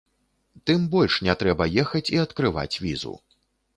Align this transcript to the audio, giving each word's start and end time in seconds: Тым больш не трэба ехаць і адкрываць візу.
Тым 0.69 0.87
больш 0.95 1.19
не 1.27 1.35
трэба 1.43 1.67
ехаць 1.85 2.03
і 2.17 2.21
адкрываць 2.25 2.75
візу. 2.87 3.13